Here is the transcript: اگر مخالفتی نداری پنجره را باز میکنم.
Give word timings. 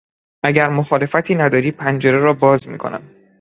اگر 0.45 0.69
مخالفتی 0.69 1.35
نداری 1.35 1.71
پنجره 1.71 2.19
را 2.19 2.33
باز 2.33 2.69
میکنم. 2.69 3.01